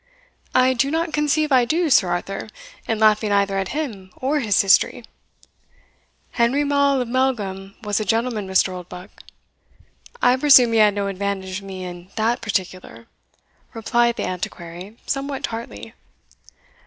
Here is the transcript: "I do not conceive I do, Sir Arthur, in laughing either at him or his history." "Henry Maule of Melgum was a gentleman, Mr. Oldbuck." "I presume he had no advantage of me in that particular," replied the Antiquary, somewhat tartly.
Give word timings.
"I 0.55 0.73
do 0.73 0.89
not 0.89 1.13
conceive 1.13 1.51
I 1.51 1.63
do, 1.63 1.91
Sir 1.91 2.07
Arthur, 2.09 2.49
in 2.87 2.97
laughing 2.97 3.31
either 3.31 3.59
at 3.59 3.67
him 3.67 4.11
or 4.17 4.39
his 4.39 4.59
history." 4.59 5.03
"Henry 6.31 6.63
Maule 6.63 7.01
of 7.01 7.07
Melgum 7.07 7.75
was 7.83 7.99
a 7.99 8.03
gentleman, 8.03 8.47
Mr. 8.47 8.69
Oldbuck." 8.73 9.11
"I 10.19 10.35
presume 10.37 10.73
he 10.73 10.79
had 10.79 10.95
no 10.95 11.05
advantage 11.05 11.59
of 11.59 11.65
me 11.65 11.83
in 11.85 12.09
that 12.15 12.41
particular," 12.41 13.05
replied 13.75 14.15
the 14.15 14.25
Antiquary, 14.25 14.97
somewhat 15.05 15.43
tartly. 15.43 15.93